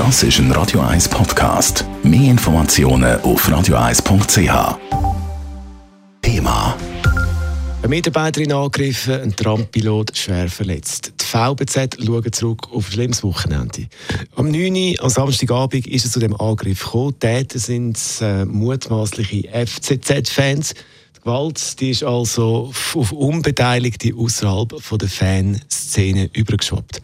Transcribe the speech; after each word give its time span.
Das 0.00 0.22
ist 0.22 0.38
ein 0.38 0.50
Radio 0.52 0.80
1 0.80 1.10
Podcast. 1.10 1.84
Mehr 2.02 2.30
Informationen 2.30 3.20
auf 3.20 3.46
radio1.ch. 3.46 4.78
Thema. 6.22 6.74
Eine 7.80 7.88
Mitarbeiterin 7.88 8.50
angegriffen, 8.50 9.20
ein 9.20 9.36
Trampilot 9.36 10.16
schwer 10.16 10.48
verletzt. 10.48 11.12
Die 11.20 11.24
VBZ 11.26 11.98
schaut 12.02 12.34
zurück 12.34 12.68
auf 12.72 12.88
ein 12.88 12.92
schlimmes 12.92 13.22
Wochenende. 13.22 13.88
Am 14.36 14.50
9. 14.50 14.74
Uhr 14.74 15.04
am 15.04 15.10
Samstagabend 15.10 15.86
ist 15.86 16.06
es 16.06 16.12
zu 16.12 16.18
dem 16.18 16.34
Angriff 16.40 16.82
gekommen. 16.82 17.16
Die 17.22 17.26
Täter 17.26 17.58
sind 17.58 17.98
äh, 18.22 18.46
mutmaßliche 18.46 19.50
FCZ-Fans. 19.52 20.72
Die 21.16 21.20
Gewalt 21.20 21.78
die 21.78 21.90
ist 21.90 22.04
also 22.04 22.72
auf 22.94 23.12
Unbeteiligte 23.12 24.14
außerhalb 24.16 24.72
der 24.98 25.08
Fanszene 25.10 26.30
übergeschwappt. 26.32 27.02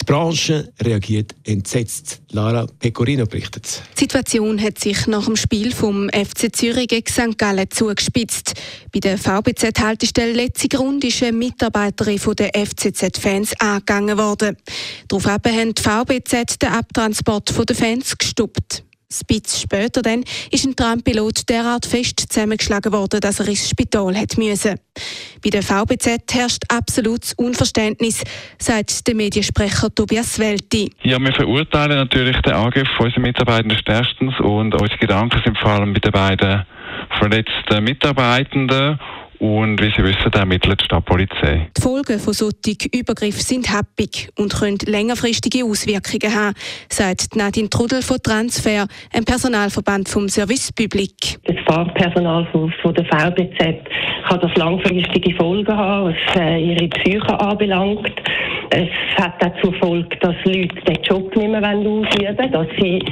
Die 0.00 0.04
Branche 0.04 0.72
reagiert 0.80 1.34
entsetzt. 1.44 2.20
Lara 2.30 2.66
Pecorino 2.78 3.26
berichtet. 3.26 3.82
Die 3.94 4.00
Situation 4.00 4.60
hat 4.60 4.78
sich 4.78 5.06
nach 5.06 5.26
dem 5.26 5.36
Spiel 5.36 5.72
vom 5.72 6.08
FC 6.10 6.54
Zürich 6.54 6.88
gegen 6.88 7.06
St. 7.06 7.36
Gallen 7.36 7.70
zugespitzt. 7.70 8.54
Bei 8.92 9.00
der 9.00 9.18
VBZ-Haltestelle 9.18 10.32
letzte 10.32 10.68
Grund 10.68 11.04
ist 11.04 11.22
eine 11.22 11.32
Mitarbeiterin 11.32 12.20
der 12.38 12.50
FCZ-Fans 12.54 13.52
angegangen 13.58 14.16
worden. 14.16 14.56
Daraufhin 15.08 15.52
haben 15.52 15.74
die 15.74 15.82
VBZ 15.82 16.62
den 16.62 16.70
Abtransport 16.70 17.68
der 17.68 17.76
Fans 17.76 18.16
gestoppt. 18.16 18.84
Bisschen 19.26 19.62
später 19.62 20.02
dann 20.02 20.22
ist 20.50 20.66
ein 20.66 20.76
Trampilot 20.76 21.48
derart 21.48 21.86
fest 21.86 22.26
zusammengeschlagen 22.28 22.92
worden, 22.92 23.20
dass 23.20 23.40
er 23.40 23.48
ins 23.48 23.68
Spital 23.68 24.14
hat 24.14 24.36
müssen. 24.36 24.78
Bei 25.42 25.50
der 25.50 25.62
VBZ 25.62 26.32
herrscht 26.32 26.64
absolutes 26.68 27.32
Unverständnis, 27.34 28.24
sagt 28.58 29.06
der 29.06 29.14
Mediensprecher 29.14 29.94
Tobias 29.94 30.38
Welti. 30.38 30.90
Ja, 31.02 31.18
wir 31.20 31.32
verurteilen 31.32 31.96
natürlich 31.96 32.36
den 32.42 32.54
Angriff 32.54 32.88
von 32.96 33.06
unseren 33.06 33.22
Mitarbeitenden 33.22 33.78
erstens 33.86 34.38
und 34.40 34.74
unsere 34.74 34.98
Gedanken 34.98 35.40
sind 35.44 35.58
vor 35.58 35.70
allem 35.70 35.92
bei 35.92 36.00
den 36.00 36.12
beiden 36.12 36.64
verletzten 37.18 37.84
Mitarbeitenden 37.84 38.98
und 39.38 39.80
wie 39.80 39.92
Sie 39.96 40.02
wissen, 40.02 40.32
ermittelt 40.32 40.80
die 40.80 40.84
Stadtpolizei. 40.84 41.68
Die 41.76 41.80
Folgen 41.80 42.18
von 42.18 42.32
solchen 42.32 42.76
Übergriffen 42.92 43.40
sind 43.40 43.72
happig 43.72 44.28
und 44.36 44.54
können 44.54 44.78
längerfristige 44.86 45.64
Auswirkungen 45.64 46.34
haben, 46.34 46.54
sagt 46.88 47.36
Nadine 47.36 47.70
Trudel 47.70 48.02
von 48.02 48.18
Transfer, 48.22 48.86
ein 49.12 49.24
Personalverband 49.24 50.08
vom 50.08 50.28
Service 50.28 50.72
Public. 50.72 51.38
Das 51.44 51.56
Fachpersonal 51.66 52.46
von, 52.52 52.72
von 52.82 52.94
der 52.94 53.04
VBZ 53.04 53.58
kann 54.28 54.40
das 54.40 54.54
langfristige 54.56 55.34
Folgen 55.36 55.76
haben, 55.76 56.14
was 56.14 56.36
äh, 56.36 56.72
ihre 56.72 56.88
Psyche 56.88 57.40
anbelangt. 57.40 58.12
Es 58.70 58.90
hat 59.16 59.34
dazu 59.40 59.72
Folge, 59.80 60.16
dass 60.20 60.34
Leute 60.44 60.74
den 60.86 61.02
Job 61.02 61.34
nicht 61.36 61.48
mehr 61.48 61.62
ausüben 61.62 62.06
wollen, 62.08 62.52
dass 62.52 62.66
sie 62.80 63.02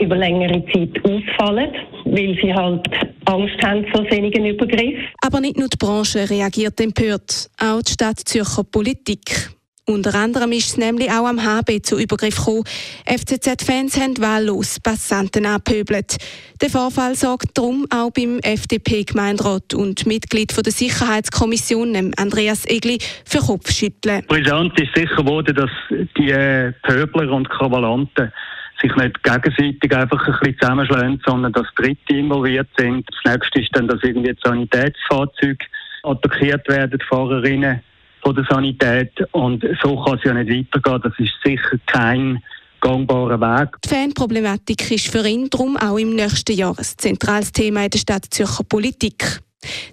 über 0.00 0.16
längere 0.16 0.64
Zeit 0.66 1.04
ausfallen, 1.04 1.70
weil 2.04 2.36
sie 2.42 2.52
halt 2.52 2.88
Angst 3.30 3.62
haben 3.62 3.86
vor 3.92 4.04
solchen 4.10 4.44
Übergriffen. 4.44 5.06
Aber 5.22 5.40
nicht 5.40 5.56
nur 5.56 5.68
die 5.68 5.76
Branche 5.76 6.28
reagiert 6.28 6.80
empört, 6.80 7.48
auch 7.58 7.82
die 7.82 7.92
Stadt 7.92 8.18
Zürcher 8.18 8.64
Politik. 8.64 9.50
Unter 9.86 10.14
anderem 10.14 10.52
ist 10.52 10.68
es 10.68 10.76
nämlich 10.76 11.10
auch 11.10 11.26
am 11.26 11.42
HB 11.42 11.82
zu 11.82 11.98
Übergriff 11.98 12.36
gekommen. 12.36 12.62
FCZ-Fans 13.06 14.00
haben 14.00 14.20
wahllos 14.20 14.78
Passanten 14.78 15.46
abpöbelt. 15.46 16.16
Der 16.60 16.70
Vorfall 16.70 17.16
sorgt 17.16 17.58
darum 17.58 17.86
auch 17.90 18.10
beim 18.10 18.38
FDP-Gemeinderat 18.40 19.74
und 19.74 20.06
Mitglied 20.06 20.54
der 20.64 20.72
Sicherheitskommission, 20.72 22.12
Andreas 22.16 22.66
Egli, 22.66 22.98
für 23.24 23.38
Kopfschütteln. 23.38 24.24
Brisant 24.28 24.78
ist 24.80 24.94
sicher 24.94 25.16
geworden, 25.16 25.56
dass 25.56 25.70
die 26.16 26.72
Pöbler 26.84 27.32
und 27.32 27.50
Kavalanten 27.50 28.32
sich 28.80 28.94
nicht 28.96 29.22
gegenseitig 29.22 29.94
einfach 29.94 30.26
ein 30.26 30.34
bisschen 30.40 30.58
zusammenschlagen, 30.60 31.20
sondern 31.26 31.52
dass 31.52 31.66
Dritte 31.76 32.14
involviert 32.14 32.68
sind. 32.76 33.06
Das 33.08 33.34
nächste 33.34 33.60
ist 33.60 33.70
dann, 33.72 33.88
dass 33.88 34.02
irgendwie 34.02 34.34
Sanitätsfahrzeuge 34.42 35.64
attackiert 36.02 36.66
werden, 36.68 36.98
Fahrerinnen 37.08 37.80
von 38.22 38.34
der 38.34 38.44
Sanität. 38.48 39.12
Und 39.32 39.64
so 39.82 40.02
kann 40.02 40.18
es 40.18 40.24
ja 40.24 40.34
nicht 40.34 40.72
weitergehen. 40.74 41.00
Das 41.02 41.18
ist 41.18 41.32
sicher 41.44 41.78
kein 41.86 42.42
gangbarer 42.80 43.40
Weg. 43.40 43.76
Die 43.84 43.88
Fanproblematik 43.88 44.90
ist 44.90 45.08
für 45.08 45.26
ihn 45.26 45.48
darum 45.50 45.76
auch 45.76 45.98
im 45.98 46.14
nächsten 46.14 46.56
Jahr 46.56 46.76
ein 46.76 46.84
zentrales 46.84 47.52
Thema 47.52 47.84
in 47.84 47.90
der 47.90 47.98
Stadt 47.98 48.26
Zürcher 48.30 48.64
Politik. 48.64 49.40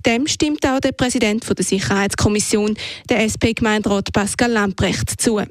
Dem 0.05 0.27
stimmt 0.27 0.65
auch 0.65 0.79
der 0.79 0.93
Präsident 0.93 1.45
der 1.45 1.65
Sicherheitskommission, 1.65 2.77
der 3.09 3.23
SP-Gemeinderat 3.27 4.13
Pascal 4.13 4.51
Lamprecht, 4.51 5.19
zu. 5.19 5.41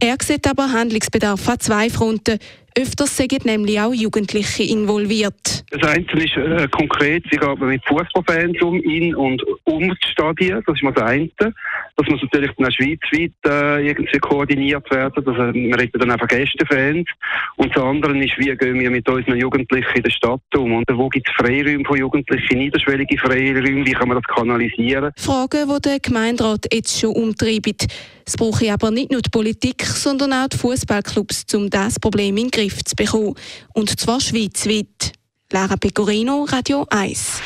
Er 0.00 0.16
sieht 0.22 0.46
aber 0.46 0.72
Handlungsbedarf 0.72 1.48
an 1.48 1.60
zwei 1.60 1.90
Fronten. 1.90 2.38
Öfters 2.78 3.16
sind 3.16 3.46
nämlich 3.46 3.80
auch 3.80 3.94
Jugendliche 3.94 4.64
involviert. 4.64 5.64
Das 5.70 5.82
eine 5.88 6.04
ist 6.22 6.36
äh, 6.36 6.68
konkret, 6.68 7.24
wie 7.30 7.38
geht 7.38 7.58
man 7.58 7.70
mit 7.70 7.82
Fußballfans 7.86 8.60
um, 8.60 8.78
in 8.82 9.14
und 9.14 9.42
um 9.64 9.88
das 9.88 10.10
Stadion. 10.10 10.62
Das 10.66 10.76
ist 10.76 10.82
mal 10.82 10.92
das 10.92 11.04
eine. 11.04 11.30
Das 11.38 12.06
muss 12.06 12.20
natürlich 12.20 12.50
dann 12.54 12.66
auch 12.66 12.70
schweizweit 12.70 13.32
äh, 13.46 13.86
irgendwie 13.86 14.18
koordiniert 14.18 14.90
werden. 14.90 15.24
Das, 15.24 15.34
äh, 15.36 15.54
wir 15.54 15.78
reden 15.78 15.98
dann 15.98 16.10
einfach 16.10 16.28
Gästefans. 16.28 17.08
Und 17.56 17.74
das 17.74 17.82
andere 17.82 18.18
ist, 18.22 18.36
wie 18.36 18.54
gehen 18.54 18.78
wir 18.78 18.90
mit 18.90 19.08
unseren 19.08 19.38
Jugendlichen 19.38 19.96
in 19.96 20.02
der 20.02 20.10
Stadt 20.10 20.42
um? 20.54 20.74
Und 20.74 20.84
wo 20.92 21.08
gibt 21.08 21.28
es 21.30 21.34
Freiräume 21.34 21.84
von 21.86 21.96
Jugendlichen, 21.96 22.58
niederschwellige 22.58 23.16
Freiräume? 23.16 23.86
Wie 23.86 23.92
kann 23.92 24.08
man 24.08 24.20
das 24.22 24.36
kanalisieren? 24.36 25.12
Fragen, 25.16 25.66
die 25.66 25.80
der 25.80 26.00
Gemeinderat 26.00 26.66
jetzt 26.70 27.00
schon 27.00 27.14
umtreibt. 27.14 27.86
Es 28.28 28.36
brauche 28.36 28.72
aber 28.72 28.90
nicht 28.90 29.12
nur 29.12 29.22
die 29.22 29.30
Politik, 29.30 29.86
sondern 29.86 30.32
auch 30.32 30.48
die 30.48 30.56
Fußballclubs, 30.56 31.44
um 31.54 31.70
das 31.70 32.00
Problem 32.00 32.36
in 32.36 32.48
den 32.48 32.50
Griff 32.50 32.84
zu 32.84 32.96
bekommen. 32.96 33.34
Und 33.72 34.00
zwar 34.00 34.20
schweizweit. 34.20 35.12
Lara 35.52 35.76
Pecorino, 35.76 36.44
Radio 36.50 36.84
1. 36.90 37.40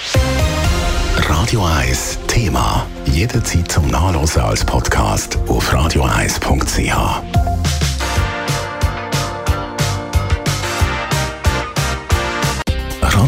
Radio 1.17 1.63
1 1.67 2.19
Thema. 2.27 2.87
Jederzeit 3.13 3.71
zum 3.71 3.89
Nachlesen 3.89 4.41
als 4.41 4.65
Podcast 4.65 5.37
auf 5.49 5.71
radio1.ch. 5.71 7.50